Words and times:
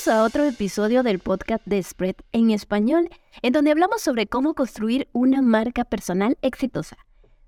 Bienvenidos 0.00 0.22
a 0.22 0.24
otro 0.24 0.44
episodio 0.44 1.02
del 1.02 1.18
podcast 1.18 1.62
de 1.66 1.82
Spread 1.82 2.14
en 2.32 2.50
español, 2.52 3.10
en 3.42 3.52
donde 3.52 3.70
hablamos 3.70 4.00
sobre 4.00 4.26
cómo 4.26 4.54
construir 4.54 5.08
una 5.12 5.42
marca 5.42 5.84
personal 5.84 6.38
exitosa. 6.40 6.96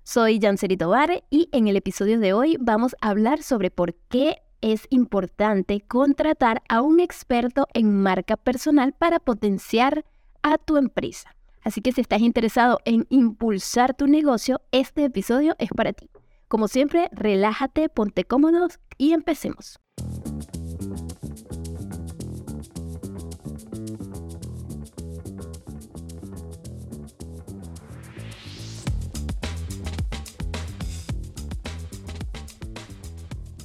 Soy 0.03 0.39
Janseri 0.39 0.77
Tobar 0.77 1.23
y 1.31 1.49
en 1.51 1.67
el 1.67 1.77
episodio 1.77 2.19
de 2.19 2.33
hoy 2.33 2.57
vamos 2.59 2.95
a 3.01 3.09
hablar 3.09 3.41
sobre 3.41 3.71
por 3.71 3.95
qué 4.07 4.37
es 4.61 4.85
importante 4.91 5.81
contratar 5.81 6.61
a 6.69 6.81
un 6.81 6.99
experto 6.99 7.67
en 7.73 8.03
marca 8.03 8.37
personal 8.37 8.93
para 8.93 9.19
potenciar 9.19 10.05
a 10.43 10.59
tu 10.59 10.77
empresa. 10.77 11.35
Así 11.63 11.81
que 11.81 11.91
si 11.91 12.01
estás 12.01 12.21
interesado 12.21 12.77
en 12.85 13.07
impulsar 13.09 13.95
tu 13.95 14.05
negocio, 14.05 14.61
este 14.71 15.05
episodio 15.05 15.55
es 15.57 15.69
para 15.75 15.93
ti. 15.93 16.07
Como 16.49 16.67
siempre, 16.67 17.09
relájate, 17.13 17.89
ponte 17.89 18.25
cómodos 18.25 18.79
y 18.99 19.13
empecemos. 19.13 19.79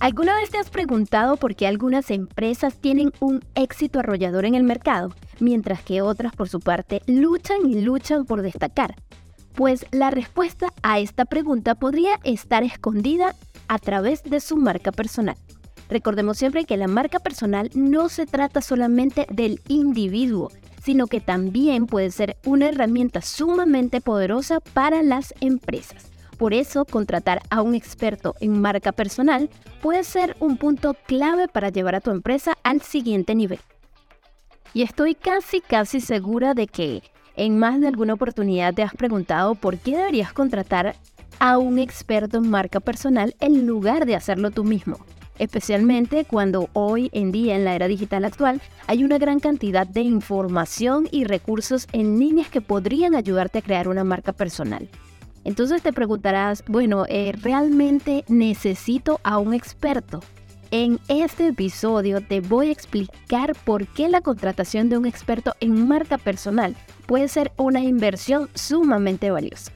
¿Alguna 0.01 0.37
vez 0.37 0.51
te 0.51 0.59
has 0.59 0.71
preguntado 0.71 1.37
por 1.37 1.57
qué 1.57 1.67
algunas 1.67 2.13
empresas 2.13 2.77
tienen 2.77 3.13
un 3.19 3.45
éxito 3.57 3.99
arrollador 3.99 4.45
en 4.45 4.55
el 4.55 4.63
mercado, 4.63 5.13
mientras 5.41 5.83
que 5.83 6.03
otras 6.03 6.37
por 6.37 6.49
su 6.49 6.61
parte 6.61 7.03
luchan 7.07 7.69
y 7.69 7.81
luchan 7.81 8.25
por 8.25 8.43
destacar? 8.43 8.95
Pues 9.57 9.87
la 9.91 10.11
respuesta 10.11 10.73
a 10.85 11.01
esta 11.01 11.25
pregunta 11.25 11.75
podría 11.75 12.21
estar 12.23 12.63
escondida 12.63 13.35
a 13.67 13.79
través 13.81 14.23
de 14.23 14.39
su 14.39 14.57
marca 14.57 14.93
personal. 14.93 15.37
Recordemos 15.89 16.39
siempre 16.39 16.65
que 16.65 16.77
la 16.77 16.87
marca 16.87 17.19
personal 17.19 17.69
no 17.75 18.09
se 18.09 18.25
trata 18.25 18.61
solamente 18.61 19.27
del 19.31 19.61
individuo, 19.67 20.53
sino 20.81 21.09
que 21.09 21.21
también 21.21 21.87
puede 21.87 22.13
ser 22.13 22.37
una 22.45 22.69
herramienta 22.69 23.21
sumamente 23.21 24.01
poderosa 24.01 24.61
para 24.61 25.03
las 25.03 25.35
empresas. 25.41 26.13
Por 26.39 26.55
eso, 26.55 26.85
contratar 26.85 27.43
a 27.51 27.63
un 27.63 27.75
experto 27.75 28.37
en 28.41 28.61
marca 28.61 28.93
personal 28.93 29.51
puede 29.83 30.05
ser 30.05 30.37
un 30.39 30.57
punto 30.57 30.95
clave 31.07 31.49
para 31.49 31.69
llevar 31.69 31.97
a 31.97 32.01
tu 32.01 32.13
empresa 32.13 32.57
al 32.63 32.81
siguiente 32.81 33.35
nivel. 33.35 33.59
Y 34.73 34.83
estoy 34.83 35.17
casi, 35.17 35.61
casi 35.61 36.01
segura 36.01 36.55
de 36.55 36.69
que 36.69 37.03
en 37.35 37.59
más 37.59 37.81
de 37.81 37.89
alguna 37.89 38.15
oportunidad 38.15 38.73
te 38.73 38.83
has 38.83 38.95
preguntado 38.95 39.57
por 39.57 39.79
qué 39.79 39.97
deberías 39.97 40.33
contratar 40.33 40.95
a 41.41 41.59
un 41.59 41.79
experto 41.79 42.39
en 42.39 42.49
marca 42.49 42.81
personal 42.81 43.35
en 43.41 43.67
lugar 43.67 44.07
de 44.07 44.15
hacerlo 44.15 44.51
tú 44.53 44.63
mismo. 44.65 44.99
Especialmente 45.39 46.25
cuando 46.25 46.69
hoy 46.73 47.11
en 47.13 47.31
día 47.31 47.57
en 47.57 47.65
la 47.65 47.75
era 47.75 47.87
digital 47.87 48.25
actual 48.25 48.61
hay 48.87 49.05
una 49.05 49.19
gran 49.19 49.39
cantidad 49.39 49.87
de 49.87 50.01
información 50.01 51.09
y 51.11 51.25
recursos 51.25 51.87
en 51.93 52.19
líneas 52.19 52.49
que 52.49 52.61
podrían 52.61 53.15
ayudarte 53.15 53.59
a 53.59 53.63
crear 53.63 53.89
una 53.89 54.05
marca 54.05 54.33
personal. 54.33 54.89
Entonces 55.49 55.81
te 55.81 55.95
preguntarás, 55.95 56.63
bueno, 56.67 57.07
eh, 57.09 57.33
¿realmente 57.41 58.23
necesito 58.29 59.19
a 59.23 59.39
un 59.39 59.55
experto? 59.55 60.21
En 60.71 61.01
este 61.09 61.47
episodio 61.47 62.21
te 62.21 62.43
voy 62.43 62.69
a 62.69 62.73
explicar 62.73 63.55
por 63.65 63.87
qué 63.87 64.11
la 64.11 64.21
contratación 64.21 64.91
de 64.91 64.99
un 64.99 65.07
experto 65.07 65.55
en 65.61 65.89
marca 65.89 66.19
personal 66.19 66.77
puede 67.07 67.29
ser 67.29 67.51
una 67.57 67.81
inversión 67.81 68.51
sumamente 68.53 69.31
valiosa. 69.31 69.73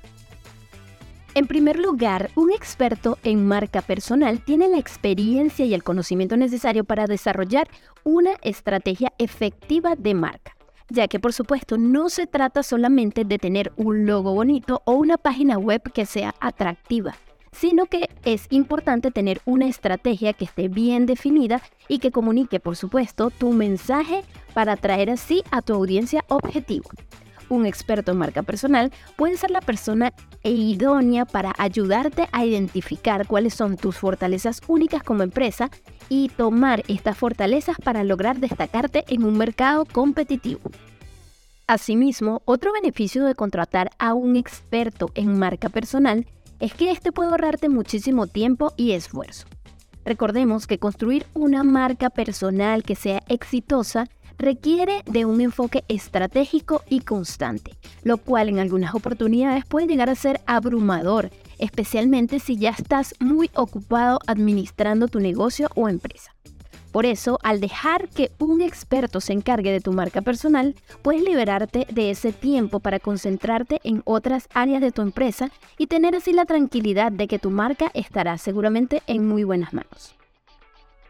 En 1.34 1.46
primer 1.46 1.78
lugar, 1.78 2.28
un 2.34 2.52
experto 2.52 3.18
en 3.24 3.46
marca 3.46 3.80
personal 3.80 4.44
tiene 4.44 4.68
la 4.68 4.78
experiencia 4.78 5.64
y 5.64 5.72
el 5.72 5.82
conocimiento 5.82 6.36
necesario 6.36 6.84
para 6.84 7.06
desarrollar 7.06 7.66
una 8.04 8.32
estrategia 8.42 9.10
efectiva 9.16 9.96
de 9.96 10.12
marca 10.12 10.54
ya 10.92 11.08
que 11.08 11.18
por 11.18 11.32
supuesto 11.32 11.78
no 11.78 12.08
se 12.08 12.26
trata 12.26 12.62
solamente 12.62 13.24
de 13.24 13.38
tener 13.38 13.72
un 13.76 14.06
logo 14.06 14.34
bonito 14.34 14.82
o 14.84 14.92
una 14.92 15.16
página 15.16 15.58
web 15.58 15.82
que 15.92 16.06
sea 16.06 16.34
atractiva, 16.38 17.16
sino 17.50 17.86
que 17.86 18.08
es 18.24 18.46
importante 18.50 19.10
tener 19.10 19.40
una 19.44 19.66
estrategia 19.66 20.34
que 20.34 20.44
esté 20.44 20.68
bien 20.68 21.06
definida 21.06 21.62
y 21.88 21.98
que 21.98 22.10
comunique 22.10 22.60
por 22.60 22.76
supuesto 22.76 23.30
tu 23.30 23.52
mensaje 23.52 24.22
para 24.54 24.74
atraer 24.74 25.10
así 25.10 25.42
a 25.50 25.62
tu 25.62 25.74
audiencia 25.74 26.24
objetivo 26.28 26.90
un 27.48 27.66
experto 27.66 28.12
en 28.12 28.18
marca 28.18 28.42
personal 28.42 28.92
puede 29.16 29.36
ser 29.36 29.50
la 29.50 29.60
persona 29.60 30.12
idónea 30.42 31.24
para 31.24 31.54
ayudarte 31.58 32.28
a 32.32 32.44
identificar 32.44 33.26
cuáles 33.26 33.54
son 33.54 33.76
tus 33.76 33.96
fortalezas 33.96 34.60
únicas 34.66 35.02
como 35.02 35.22
empresa 35.22 35.70
y 36.08 36.28
tomar 36.28 36.82
estas 36.88 37.16
fortalezas 37.16 37.76
para 37.82 38.04
lograr 38.04 38.38
destacarte 38.38 39.04
en 39.08 39.24
un 39.24 39.38
mercado 39.38 39.84
competitivo. 39.84 40.60
Asimismo, 41.66 42.42
otro 42.44 42.72
beneficio 42.72 43.24
de 43.24 43.34
contratar 43.34 43.90
a 43.98 44.14
un 44.14 44.36
experto 44.36 45.10
en 45.14 45.38
marca 45.38 45.68
personal 45.68 46.26
es 46.60 46.74
que 46.74 46.90
este 46.90 47.12
puede 47.12 47.30
ahorrarte 47.30 47.68
muchísimo 47.68 48.26
tiempo 48.26 48.72
y 48.76 48.92
esfuerzo. 48.92 49.46
Recordemos 50.04 50.66
que 50.66 50.78
construir 50.78 51.26
una 51.34 51.62
marca 51.62 52.10
personal 52.10 52.82
que 52.82 52.96
sea 52.96 53.22
exitosa 53.28 54.08
requiere 54.42 55.02
de 55.06 55.24
un 55.24 55.40
enfoque 55.40 55.84
estratégico 55.88 56.82
y 56.88 57.00
constante, 57.00 57.76
lo 58.02 58.18
cual 58.18 58.48
en 58.48 58.58
algunas 58.58 58.94
oportunidades 58.94 59.64
puede 59.64 59.86
llegar 59.86 60.10
a 60.10 60.16
ser 60.16 60.40
abrumador, 60.46 61.30
especialmente 61.58 62.40
si 62.40 62.56
ya 62.56 62.70
estás 62.70 63.14
muy 63.20 63.50
ocupado 63.54 64.18
administrando 64.26 65.06
tu 65.06 65.20
negocio 65.20 65.68
o 65.76 65.88
empresa. 65.88 66.34
Por 66.90 67.06
eso, 67.06 67.38
al 67.42 67.60
dejar 67.60 68.08
que 68.08 68.32
un 68.38 68.60
experto 68.60 69.20
se 69.20 69.32
encargue 69.32 69.70
de 69.70 69.80
tu 69.80 69.92
marca 69.92 70.20
personal, 70.20 70.74
puedes 71.00 71.22
liberarte 71.22 71.86
de 71.90 72.10
ese 72.10 72.32
tiempo 72.32 72.80
para 72.80 72.98
concentrarte 72.98 73.80
en 73.84 74.02
otras 74.04 74.48
áreas 74.52 74.82
de 74.82 74.92
tu 74.92 75.00
empresa 75.00 75.50
y 75.78 75.86
tener 75.86 76.14
así 76.14 76.32
la 76.32 76.44
tranquilidad 76.44 77.10
de 77.10 77.28
que 77.28 77.38
tu 77.38 77.48
marca 77.48 77.90
estará 77.94 78.36
seguramente 78.36 79.02
en 79.06 79.26
muy 79.26 79.44
buenas 79.44 79.72
manos. 79.72 80.14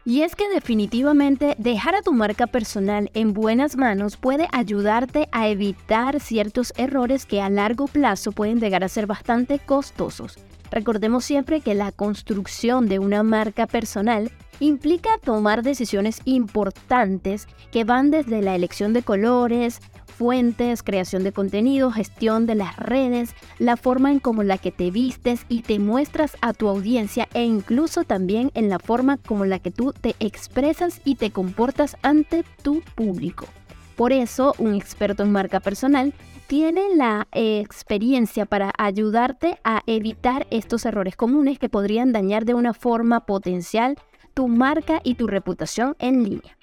Y 0.05 0.23
es 0.23 0.35
que 0.35 0.49
definitivamente 0.49 1.55
dejar 1.57 1.95
a 1.95 2.01
tu 2.01 2.11
marca 2.11 2.45
personal 2.45 3.09
en 3.13 3.31
buenas 3.31 3.77
manos 3.77 4.17
puede 4.17 4.49
ayudarte 4.51 5.29
a 5.31 5.47
evitar 5.47 6.19
ciertos 6.19 6.73
errores 6.75 7.25
que 7.25 7.41
a 7.41 7.49
largo 7.49 7.87
plazo 7.87 8.33
pueden 8.33 8.59
llegar 8.59 8.83
a 8.83 8.89
ser 8.89 9.07
bastante 9.07 9.59
costosos. 9.59 10.37
Recordemos 10.71 11.23
siempre 11.23 11.61
que 11.61 11.73
la 11.73 11.93
construcción 11.93 12.89
de 12.89 12.99
una 12.99 13.23
marca 13.23 13.65
personal 13.65 14.29
implica 14.59 15.09
tomar 15.23 15.63
decisiones 15.63 16.19
importantes 16.25 17.47
que 17.71 17.85
van 17.85 18.11
desde 18.11 18.41
la 18.41 18.55
elección 18.55 18.91
de 18.91 19.03
colores, 19.03 19.79
fuentes, 20.13 20.83
creación 20.83 21.23
de 21.23 21.31
contenido, 21.31 21.91
gestión 21.91 22.45
de 22.45 22.55
las 22.55 22.77
redes, 22.77 23.35
la 23.59 23.75
forma 23.77 24.11
en 24.11 24.19
como 24.19 24.43
la 24.43 24.57
que 24.57 24.71
te 24.71 24.91
vistes 24.91 25.45
y 25.49 25.63
te 25.63 25.79
muestras 25.79 26.37
a 26.41 26.53
tu 26.53 26.69
audiencia 26.69 27.27
e 27.33 27.43
incluso 27.43 28.03
también 28.03 28.51
en 28.53 28.69
la 28.69 28.79
forma 28.79 29.17
como 29.17 29.45
la 29.45 29.59
que 29.59 29.71
tú 29.71 29.93
te 29.93 30.15
expresas 30.19 31.01
y 31.03 31.15
te 31.15 31.31
comportas 31.31 31.97
ante 32.01 32.43
tu 32.61 32.81
público. 32.95 33.47
Por 33.95 34.13
eso, 34.13 34.55
un 34.57 34.73
experto 34.75 35.23
en 35.23 35.31
marca 35.31 35.59
personal 35.59 36.13
tiene 36.47 36.95
la 36.95 37.27
experiencia 37.31 38.45
para 38.45 38.73
ayudarte 38.77 39.57
a 39.63 39.81
evitar 39.87 40.47
estos 40.51 40.85
errores 40.85 41.15
comunes 41.15 41.59
que 41.59 41.69
podrían 41.69 42.11
dañar 42.11 42.45
de 42.45 42.53
una 42.53 42.73
forma 42.73 43.25
potencial 43.25 43.95
tu 44.33 44.47
marca 44.47 44.99
y 45.03 45.15
tu 45.15 45.27
reputación 45.27 45.95
en 45.99 46.23
línea. 46.23 46.57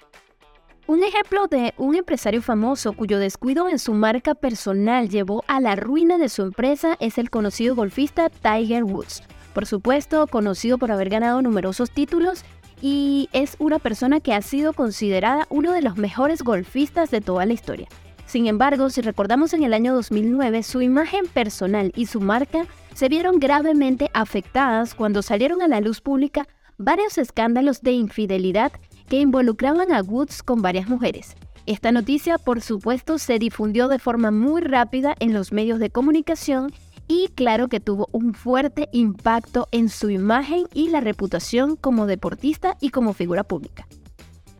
Un 0.91 1.05
ejemplo 1.05 1.47
de 1.47 1.73
un 1.77 1.95
empresario 1.95 2.41
famoso 2.41 2.91
cuyo 2.91 3.17
descuido 3.17 3.69
en 3.69 3.79
su 3.79 3.93
marca 3.93 4.35
personal 4.35 5.07
llevó 5.07 5.45
a 5.47 5.61
la 5.61 5.77
ruina 5.77 6.17
de 6.17 6.27
su 6.27 6.41
empresa 6.41 6.97
es 6.99 7.17
el 7.17 7.29
conocido 7.29 7.75
golfista 7.75 8.29
Tiger 8.29 8.83
Woods. 8.83 9.23
Por 9.53 9.65
supuesto, 9.65 10.27
conocido 10.27 10.77
por 10.77 10.91
haber 10.91 11.07
ganado 11.07 11.41
numerosos 11.41 11.91
títulos 11.91 12.43
y 12.81 13.29
es 13.31 13.55
una 13.57 13.79
persona 13.79 14.19
que 14.19 14.33
ha 14.33 14.41
sido 14.41 14.73
considerada 14.73 15.47
uno 15.49 15.71
de 15.71 15.81
los 15.81 15.95
mejores 15.95 16.43
golfistas 16.43 17.09
de 17.09 17.21
toda 17.21 17.45
la 17.45 17.53
historia. 17.53 17.87
Sin 18.25 18.47
embargo, 18.47 18.89
si 18.89 18.99
recordamos 18.99 19.53
en 19.53 19.63
el 19.63 19.73
año 19.73 19.93
2009, 19.93 20.61
su 20.61 20.81
imagen 20.81 21.25
personal 21.25 21.93
y 21.95 22.07
su 22.07 22.19
marca 22.19 22.65
se 22.95 23.07
vieron 23.07 23.39
gravemente 23.39 24.11
afectadas 24.13 24.93
cuando 24.93 25.21
salieron 25.21 25.61
a 25.61 25.69
la 25.69 25.79
luz 25.79 26.01
pública 26.01 26.49
varios 26.77 27.17
escándalos 27.17 27.81
de 27.81 27.93
infidelidad 27.93 28.73
que 29.11 29.19
involucraban 29.19 29.91
a 29.91 30.01
Woods 30.01 30.41
con 30.41 30.61
varias 30.61 30.87
mujeres. 30.87 31.35
Esta 31.65 31.91
noticia, 31.91 32.37
por 32.37 32.61
supuesto, 32.61 33.17
se 33.17 33.39
difundió 33.39 33.89
de 33.89 33.99
forma 33.99 34.31
muy 34.31 34.61
rápida 34.61 35.15
en 35.19 35.33
los 35.33 35.51
medios 35.51 35.79
de 35.79 35.89
comunicación 35.89 36.71
y 37.09 37.27
claro 37.35 37.67
que 37.67 37.81
tuvo 37.81 38.07
un 38.13 38.33
fuerte 38.33 38.87
impacto 38.93 39.67
en 39.73 39.89
su 39.89 40.09
imagen 40.09 40.63
y 40.73 40.91
la 40.91 41.01
reputación 41.01 41.75
como 41.75 42.05
deportista 42.05 42.77
y 42.79 42.91
como 42.91 43.11
figura 43.11 43.43
pública. 43.43 43.85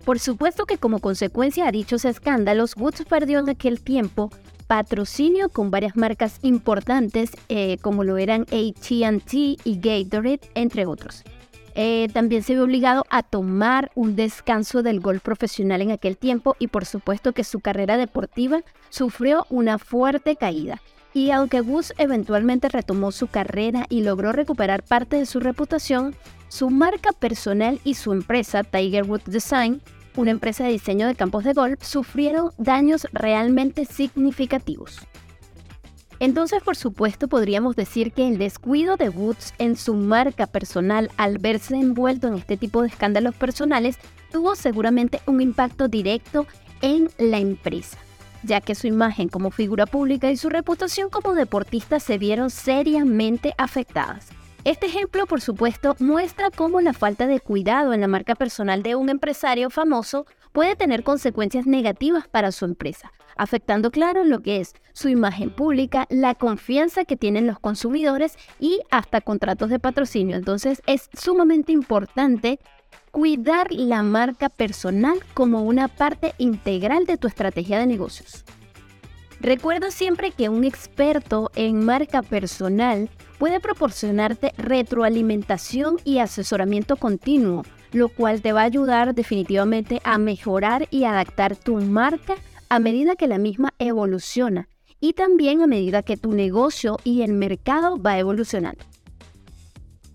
Por 0.03 0.19
supuesto 0.19 0.65
que 0.65 0.77
como 0.77 1.00
consecuencia 1.00 1.69
a 1.69 1.71
dichos 1.71 2.04
escándalos, 2.04 2.75
Woods 2.75 3.06
perdió 3.06 3.39
en 3.39 3.47
aquel 3.47 3.80
tiempo 3.80 4.31
patrocinio 4.68 5.47
con 5.47 5.71
varias 5.71 5.95
marcas 5.95 6.39
importantes 6.42 7.31
eh, 7.47 7.77
como 7.81 8.04
lo 8.04 8.18
eran 8.18 8.42
ATT 8.42 9.33
y 9.33 9.80
Gatorade, 9.80 10.42
entre 10.56 10.86
otros. 10.88 11.24
Eh, 11.75 12.09
también 12.13 12.44
se 12.44 12.53
vio 12.53 12.63
obligado 12.63 13.06
a 13.09 13.23
tomar 13.23 13.91
un 13.95 14.15
descanso 14.15 14.83
del 14.83 15.00
golf 15.00 15.21
profesional 15.21 15.81
en 15.81 15.91
aquel 15.91 16.18
tiempo 16.18 16.56
y 16.59 16.68
por 16.68 16.85
supuesto 16.85 17.31
que 17.31 17.44
su 17.44 17.59
carrera 17.59 17.97
deportiva 17.97 18.62
sufrió 18.89 19.45
una 19.50 19.77
fuerte 19.77 20.35
caída. 20.35 20.81
Y 21.13 21.31
aunque 21.31 21.62
Gus 21.62 21.94
eventualmente 21.97 22.69
retomó 22.69 23.12
su 23.12 23.27
carrera 23.27 23.85
y 23.89 24.01
logró 24.01 24.31
recuperar 24.31 24.83
parte 24.83 25.18
de 25.18 25.25
su 25.25 25.39
reputación, 25.39 26.15
su 26.47 26.69
marca 26.69 27.12
personal 27.12 27.79
y 27.83 27.95
su 27.95 28.13
empresa 28.13 28.63
Tiger 28.63 29.03
Woods 29.03 29.25
Design, 29.25 29.81
una 30.15 30.31
empresa 30.31 30.65
de 30.65 30.71
diseño 30.71 31.07
de 31.07 31.15
campos 31.15 31.44
de 31.44 31.53
golf, 31.53 31.81
sufrieron 31.81 32.51
daños 32.57 33.07
realmente 33.13 33.85
significativos. 33.85 35.00
Entonces, 36.21 36.62
por 36.62 36.75
supuesto, 36.75 37.27
podríamos 37.27 37.75
decir 37.75 38.12
que 38.12 38.27
el 38.27 38.38
descuido 38.38 38.95
de 38.95 39.09
Woods 39.09 39.56
en 39.57 39.75
su 39.75 39.95
marca 39.95 40.45
personal 40.45 41.09
al 41.18 41.39
verse 41.39 41.73
envuelto 41.75 42.27
en 42.27 42.35
este 42.35 42.57
tipo 42.57 42.83
de 42.83 42.89
escándalos 42.89 43.33
personales 43.33 43.97
tuvo 44.31 44.56
seguramente 44.56 45.19
un 45.25 45.41
impacto 45.41 45.88
directo 45.88 46.45
en 46.83 47.09
la 47.18 47.39
empresa, 47.39 47.97
ya 48.44 48.62
que 48.62 48.75
su 48.75 48.85
imagen 48.85 49.29
como 49.29 49.50
figura 49.50 49.88
pública 49.88 50.29
y 50.29 50.38
su 50.38 50.50
reputación 50.50 51.09
como 51.09 51.33
deportista 51.33 52.00
se 52.00 52.19
vieron 52.19 52.51
seriamente 52.51 53.56
afectadas. 53.57 54.27
Este 54.63 54.85
ejemplo, 54.85 55.25
por 55.25 55.41
supuesto, 55.41 55.95
muestra 55.97 56.51
cómo 56.51 56.81
la 56.81 56.94
falta 56.94 57.25
de 57.25 57.39
cuidado 57.39 57.94
en 57.94 58.01
la 58.01 58.07
marca 58.07 58.35
personal 58.35 58.83
de 58.83 58.94
un 58.94 59.09
empresario 59.09 59.71
famoso 59.71 60.27
puede 60.51 60.75
tener 60.75 61.03
consecuencias 61.03 61.65
negativas 61.65 62.27
para 62.27 62.51
su 62.51 62.65
empresa, 62.65 63.12
afectando 63.38 63.92
claro 63.92 64.24
lo 64.24 64.42
que 64.42 64.59
es 64.59 64.74
su 64.94 65.09
imagen 65.09 65.50
pública, 65.50 66.07
la 66.09 66.36
confianza 66.36 67.06
que 67.06 67.18
tienen 67.18 67.48
los 67.48 67.59
consumidores 67.59 68.38
y 68.59 68.81
hasta 68.92 69.21
contratos 69.21 69.69
de 69.69 69.80
patrocinio. 69.80 70.36
Entonces 70.36 70.81
es 70.86 71.09
sumamente 71.13 71.71
importante 71.71 72.59
cuidar 73.12 73.71
la 73.71 74.03
marca 74.03 74.50
personal 74.50 75.19
como 75.33 75.63
una 75.63 75.88
parte 75.88 76.33
integral 76.38 77.06
de 77.06 77.18
tu 77.18 77.27
estrategia 77.27 77.80
de 77.80 77.86
negocios. 77.86 78.45
Recuerda 79.39 79.89
siempre 79.89 80.31
que 80.31 80.50
un 80.50 80.63
experto 80.63 81.50
en 81.56 81.83
marca 81.83 82.21
personal 82.21 83.09
puede 83.39 83.59
proporcionarte 83.59 84.54
retroalimentación 84.56 85.97
y 86.04 86.19
asesoramiento 86.19 86.95
continuo, 86.95 87.63
lo 87.91 88.09
cual 88.09 88.41
te 88.41 88.53
va 88.53 88.61
a 88.61 88.65
ayudar 88.65 89.13
definitivamente 89.15 90.01
a 90.03 90.17
mejorar 90.17 90.88
y 90.91 91.03
adaptar 91.03 91.55
tu 91.55 91.75
marca 91.75 92.35
a 92.69 92.79
medida 92.79 93.15
que 93.15 93.27
la 93.27 93.38
misma 93.38 93.73
evoluciona 93.79 94.69
y 94.99 95.13
también 95.13 95.61
a 95.61 95.67
medida 95.67 96.03
que 96.03 96.15
tu 96.15 96.31
negocio 96.31 96.97
y 97.03 97.23
el 97.23 97.33
mercado 97.33 97.97
va 98.01 98.17
evolucionando. 98.19 98.85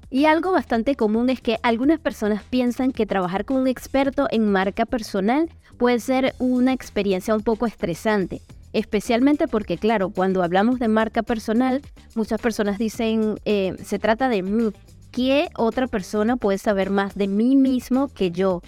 Y 0.09 0.25
algo 0.27 0.53
bastante 0.53 0.95
común 0.95 1.29
es 1.29 1.41
que 1.41 1.59
algunas 1.63 1.99
personas 1.99 2.43
piensan 2.45 2.93
que 2.93 3.07
trabajar 3.07 3.45
con 3.45 3.57
un 3.59 3.67
experto 3.67 4.29
en 4.31 4.51
marca 4.51 4.87
personal 4.87 5.51
puede 5.77 5.99
ser 5.99 6.35
una 6.39 6.73
experiencia 6.73 7.35
un 7.35 7.43
poco 7.43 7.67
estresante, 7.67 8.41
especialmente 8.73 9.49
porque, 9.49 9.77
claro, 9.77 10.11
cuando 10.11 10.43
hablamos 10.43 10.79
de 10.79 10.89
marca 10.89 11.23
personal, 11.23 11.83
muchas 12.15 12.41
personas 12.41 12.79
dicen, 12.79 13.39
eh, 13.45 13.75
se 13.83 13.99
trata 13.99 14.29
de 14.29 14.43
mí. 14.43 14.73
¿Qué 15.11 15.49
otra 15.57 15.87
persona 15.87 16.37
puede 16.37 16.59
saber 16.59 16.91
más 16.91 17.15
de 17.15 17.29
mí 17.29 17.57
mismo 17.57 18.09
que 18.09 18.31
yo? 18.31 18.63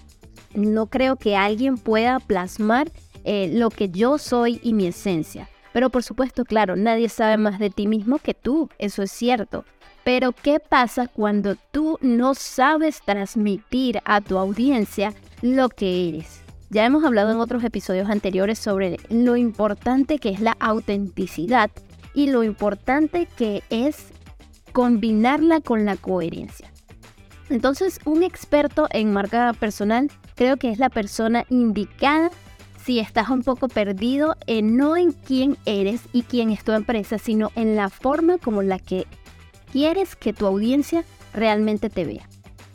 No 0.54 0.86
creo 0.86 1.16
que 1.16 1.36
alguien 1.36 1.76
pueda 1.76 2.20
plasmar 2.20 2.90
eh, 3.24 3.50
lo 3.52 3.70
que 3.70 3.90
yo 3.90 4.18
soy 4.18 4.60
y 4.62 4.72
mi 4.72 4.86
esencia. 4.86 5.48
Pero 5.72 5.90
por 5.90 6.02
supuesto, 6.02 6.44
claro, 6.44 6.76
nadie 6.76 7.08
sabe 7.08 7.36
más 7.36 7.58
de 7.58 7.70
ti 7.70 7.86
mismo 7.86 8.18
que 8.18 8.34
tú, 8.34 8.70
eso 8.78 9.02
es 9.02 9.12
cierto. 9.12 9.64
Pero 10.04 10.32
¿qué 10.32 10.58
pasa 10.60 11.06
cuando 11.06 11.56
tú 11.70 11.98
no 12.00 12.34
sabes 12.34 13.02
transmitir 13.04 14.00
a 14.04 14.20
tu 14.20 14.38
audiencia 14.38 15.12
lo 15.42 15.68
que 15.68 16.08
eres? 16.08 16.40
Ya 16.70 16.84
hemos 16.84 17.04
hablado 17.04 17.30
en 17.30 17.40
otros 17.40 17.64
episodios 17.64 18.08
anteriores 18.08 18.58
sobre 18.58 18.96
lo 19.10 19.36
importante 19.36 20.18
que 20.18 20.30
es 20.30 20.40
la 20.40 20.56
autenticidad 20.60 21.70
y 22.14 22.30
lo 22.30 22.42
importante 22.42 23.28
que 23.36 23.62
es 23.70 24.12
combinarla 24.78 25.60
con 25.60 25.84
la 25.84 25.96
coherencia. 25.96 26.70
Entonces, 27.50 27.98
un 28.04 28.22
experto 28.22 28.86
en 28.92 29.12
marca 29.12 29.52
personal 29.58 30.08
creo 30.36 30.56
que 30.56 30.70
es 30.70 30.78
la 30.78 30.88
persona 30.88 31.44
indicada 31.50 32.30
si 32.84 33.00
estás 33.00 33.28
un 33.28 33.42
poco 33.42 33.66
perdido 33.66 34.36
en 34.46 34.76
no 34.76 34.96
en 34.96 35.10
quién 35.10 35.56
eres 35.66 36.02
y 36.12 36.22
quién 36.22 36.50
es 36.50 36.62
tu 36.62 36.70
empresa, 36.70 37.18
sino 37.18 37.50
en 37.56 37.74
la 37.74 37.88
forma 37.88 38.38
como 38.38 38.62
la 38.62 38.78
que 38.78 39.08
quieres 39.72 40.14
que 40.14 40.32
tu 40.32 40.46
audiencia 40.46 41.04
realmente 41.34 41.90
te 41.90 42.04
vea. 42.04 42.28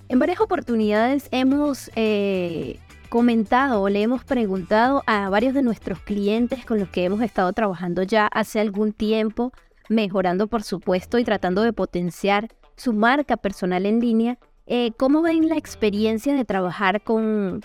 En 0.09 0.19
varias 0.19 0.41
oportunidades 0.41 1.29
hemos 1.31 1.89
eh, 1.95 2.81
comentado 3.07 3.81
o 3.81 3.87
le 3.87 4.01
hemos 4.01 4.25
preguntado 4.25 5.03
a 5.07 5.29
varios 5.29 5.53
de 5.53 5.61
nuestros 5.61 6.01
clientes 6.01 6.65
con 6.65 6.79
los 6.79 6.89
que 6.89 7.05
hemos 7.05 7.21
estado 7.21 7.53
trabajando 7.53 8.03
ya 8.03 8.27
hace 8.27 8.59
algún 8.59 8.91
tiempo, 8.91 9.53
mejorando 9.89 10.47
por 10.47 10.63
supuesto 10.63 11.19
y 11.19 11.23
tratando 11.23 11.61
de 11.61 11.73
potenciar 11.73 12.49
su 12.75 12.93
marca 12.93 13.37
personal 13.37 13.85
en 13.85 13.99
línea, 13.99 14.37
eh, 14.65 14.91
cómo 14.97 15.21
ven 15.21 15.49
la 15.49 15.57
experiencia 15.57 16.33
de 16.33 16.45
trabajar 16.45 17.01
con, 17.01 17.61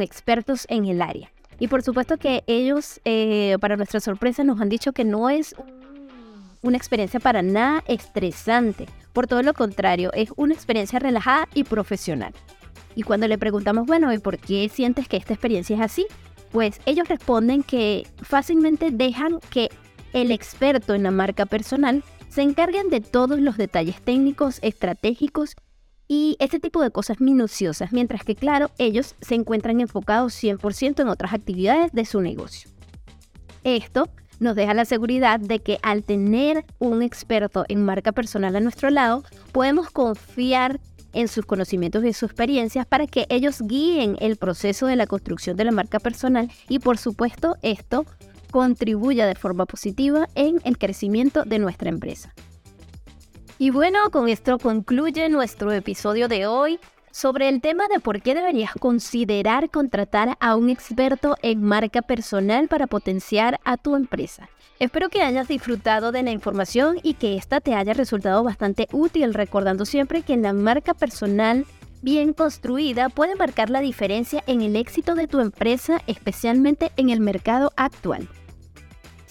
expertos 0.00 0.66
en 0.68 0.84
el 0.86 1.00
área. 1.00 1.30
Y 1.58 1.68
por 1.68 1.82
supuesto 1.82 2.18
que 2.18 2.42
ellos, 2.46 3.00
eh, 3.04 3.56
para 3.60 3.76
nuestra 3.76 4.00
sorpresa, 4.00 4.44
nos 4.44 4.60
han 4.60 4.68
dicho 4.68 4.92
que 4.92 5.04
no 5.04 5.30
es 5.30 5.54
una 6.62 6.76
experiencia 6.76 7.20
para 7.20 7.42
nada 7.42 7.84
estresante. 7.86 8.86
Por 9.12 9.26
todo 9.26 9.42
lo 9.42 9.54
contrario, 9.54 10.10
es 10.12 10.32
una 10.36 10.54
experiencia 10.54 10.98
relajada 10.98 11.48
y 11.54 11.64
profesional. 11.64 12.32
Y 12.96 13.02
cuando 13.02 13.28
le 13.28 13.38
preguntamos, 13.38 13.86
bueno, 13.86 14.12
¿y 14.12 14.18
por 14.18 14.38
qué 14.38 14.68
sientes 14.68 15.08
que 15.08 15.16
esta 15.16 15.34
experiencia 15.34 15.76
es 15.76 15.82
así? 15.82 16.06
Pues 16.52 16.80
ellos 16.86 17.08
responden 17.08 17.62
que 17.62 18.06
fácilmente 18.22 18.90
dejan 18.90 19.40
que 19.50 19.70
el 20.14 20.30
experto 20.30 20.94
en 20.94 21.02
la 21.02 21.10
marca 21.10 21.44
personal 21.44 22.02
se 22.30 22.40
encarguen 22.42 22.88
de 22.88 23.00
todos 23.00 23.38
los 23.38 23.58
detalles 23.58 24.00
técnicos, 24.00 24.60
estratégicos 24.62 25.56
y 26.08 26.36
este 26.38 26.60
tipo 26.60 26.80
de 26.80 26.90
cosas 26.90 27.20
minuciosas, 27.20 27.92
mientras 27.92 28.24
que 28.24 28.36
claro, 28.36 28.70
ellos 28.78 29.16
se 29.20 29.34
encuentran 29.34 29.80
enfocados 29.80 30.34
100% 30.42 31.02
en 31.02 31.08
otras 31.08 31.34
actividades 31.34 31.92
de 31.92 32.04
su 32.04 32.20
negocio. 32.20 32.70
Esto 33.64 34.08
nos 34.40 34.56
deja 34.56 34.74
la 34.74 34.84
seguridad 34.84 35.40
de 35.40 35.60
que 35.60 35.78
al 35.82 36.04
tener 36.04 36.64
un 36.78 37.02
experto 37.02 37.64
en 37.68 37.84
marca 37.84 38.12
personal 38.12 38.54
a 38.56 38.60
nuestro 38.60 38.90
lado, 38.90 39.24
podemos 39.52 39.90
confiar 39.90 40.80
en 41.12 41.28
sus 41.28 41.46
conocimientos 41.46 42.04
y 42.04 42.12
sus 42.12 42.30
experiencias 42.30 42.86
para 42.86 43.06
que 43.06 43.26
ellos 43.30 43.62
guíen 43.62 44.16
el 44.20 44.36
proceso 44.36 44.86
de 44.86 44.96
la 44.96 45.06
construcción 45.06 45.56
de 45.56 45.64
la 45.64 45.70
marca 45.72 45.98
personal 45.98 46.50
y 46.68 46.80
por 46.80 46.98
supuesto 46.98 47.56
esto 47.62 48.04
contribuya 48.54 49.26
de 49.26 49.34
forma 49.34 49.66
positiva 49.66 50.28
en 50.36 50.60
el 50.62 50.78
crecimiento 50.78 51.42
de 51.42 51.58
nuestra 51.58 51.88
empresa. 51.88 52.32
Y 53.58 53.70
bueno, 53.70 53.98
con 54.12 54.28
esto 54.28 54.58
concluye 54.58 55.28
nuestro 55.28 55.72
episodio 55.72 56.28
de 56.28 56.46
hoy 56.46 56.78
sobre 57.10 57.48
el 57.48 57.60
tema 57.60 57.88
de 57.88 57.98
por 57.98 58.22
qué 58.22 58.32
deberías 58.32 58.70
considerar 58.78 59.70
contratar 59.70 60.36
a 60.38 60.54
un 60.54 60.70
experto 60.70 61.34
en 61.42 61.64
marca 61.64 62.00
personal 62.00 62.68
para 62.68 62.86
potenciar 62.86 63.58
a 63.64 63.76
tu 63.76 63.96
empresa. 63.96 64.48
Espero 64.78 65.08
que 65.08 65.22
hayas 65.22 65.48
disfrutado 65.48 66.12
de 66.12 66.22
la 66.22 66.30
información 66.30 67.00
y 67.02 67.14
que 67.14 67.36
esta 67.36 67.60
te 67.60 67.74
haya 67.74 67.92
resultado 67.92 68.44
bastante 68.44 68.86
útil, 68.92 69.34
recordando 69.34 69.84
siempre 69.84 70.22
que 70.22 70.36
la 70.36 70.52
marca 70.52 70.94
personal 70.94 71.66
bien 72.02 72.34
construida 72.34 73.08
puede 73.08 73.34
marcar 73.34 73.68
la 73.68 73.80
diferencia 73.80 74.44
en 74.46 74.62
el 74.62 74.76
éxito 74.76 75.16
de 75.16 75.26
tu 75.26 75.40
empresa, 75.40 76.02
especialmente 76.06 76.92
en 76.96 77.10
el 77.10 77.18
mercado 77.18 77.72
actual. 77.76 78.28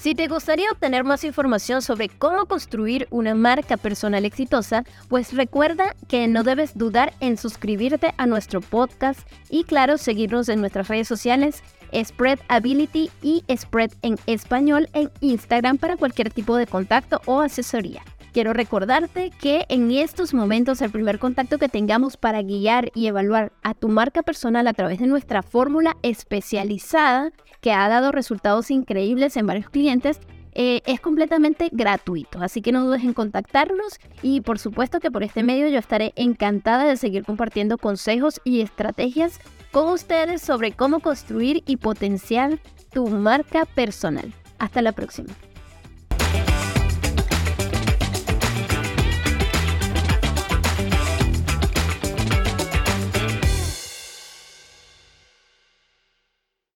Si 0.03 0.15
te 0.15 0.27
gustaría 0.27 0.69
obtener 0.69 1.05
más 1.05 1.23
información 1.23 1.81
sobre 1.81 2.09
cómo 2.09 2.45
construir 2.45 3.07
una 3.09 3.35
marca 3.35 3.77
personal 3.77 4.25
exitosa, 4.25 4.83
pues 5.07 5.31
recuerda 5.31 5.95
que 6.09 6.27
no 6.27 6.43
debes 6.43 6.77
dudar 6.77 7.13
en 7.21 7.37
suscribirte 7.37 8.13
a 8.17 8.25
nuestro 8.25 8.59
podcast 8.59 9.21
y 9.49 9.63
claro, 9.63 9.97
seguirnos 9.97 10.49
en 10.49 10.59
nuestras 10.59 10.89
redes 10.89 11.07
sociales 11.07 11.63
Spread 11.95 12.39
Ability 12.49 13.11
y 13.21 13.45
Spread 13.55 13.93
en 14.01 14.19
español 14.25 14.89
en 14.91 15.09
Instagram 15.21 15.77
para 15.77 15.95
cualquier 15.95 16.33
tipo 16.33 16.57
de 16.57 16.67
contacto 16.67 17.21
o 17.25 17.39
asesoría. 17.39 18.03
Quiero 18.33 18.51
recordarte 18.51 19.29
que 19.29 19.65
en 19.69 19.91
estos 19.91 20.33
momentos 20.33 20.81
el 20.81 20.89
primer 20.89 21.19
contacto 21.19 21.59
que 21.59 21.69
tengamos 21.69 22.17
para 22.17 22.41
guiar 22.41 22.91
y 22.95 23.05
evaluar 23.05 23.53
a 23.61 23.75
tu 23.75 23.89
marca 23.89 24.23
personal 24.23 24.65
a 24.65 24.73
través 24.73 24.97
de 24.97 25.05
nuestra 25.05 25.43
fórmula 25.43 25.97
especializada 26.01 27.31
que 27.61 27.73
ha 27.73 27.87
dado 27.87 28.11
resultados 28.11 28.71
increíbles 28.71 29.37
en 29.37 29.45
varios 29.45 29.69
clientes 29.69 30.19
eh, 30.55 30.81
es 30.87 30.99
completamente 30.99 31.69
gratuito, 31.71 32.41
así 32.41 32.63
que 32.63 32.71
no 32.71 32.83
dudes 32.85 33.03
en 33.03 33.13
contactarnos 33.13 33.99
y 34.23 34.41
por 34.41 34.57
supuesto 34.57 34.99
que 34.99 35.11
por 35.11 35.21
este 35.21 35.43
medio 35.43 35.67
yo 35.67 35.77
estaré 35.77 36.11
encantada 36.15 36.85
de 36.85 36.97
seguir 36.97 37.25
compartiendo 37.25 37.77
consejos 37.77 38.41
y 38.43 38.61
estrategias 38.61 39.39
con 39.71 39.89
ustedes 39.89 40.41
sobre 40.41 40.71
cómo 40.71 41.01
construir 41.01 41.63
y 41.67 41.77
potenciar 41.77 42.57
tu 42.91 43.07
marca 43.07 43.65
personal. 43.65 44.33
Hasta 44.57 44.81
la 44.81 44.91
próxima. 44.91 45.33